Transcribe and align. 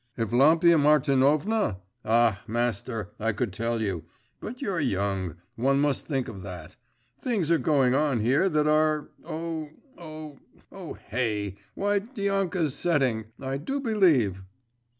'Evlampia 0.17 0.79
Martinovna? 0.79 1.77
Ah, 2.03 2.41
master, 2.47 3.11
I 3.19 3.33
could 3.33 3.53
tell 3.53 3.79
you… 3.83 4.05
but 4.39 4.59
you're 4.59 4.79
young 4.79 5.35
one 5.55 5.79
must 5.79 6.07
think 6.07 6.27
of 6.27 6.41
that. 6.41 6.75
Things 7.19 7.51
are 7.51 7.59
going 7.59 7.93
on 7.93 8.19
here 8.19 8.49
that 8.49 8.65
are… 8.65 9.11
oh!… 9.23 9.69
oh!… 9.99 10.39
oh! 10.71 10.95
Hey! 10.95 11.55
why 11.75 11.99
Dianka's 11.99 12.73
setting, 12.73 13.25
I 13.39 13.57
do 13.57 13.79
believe! 13.79 14.41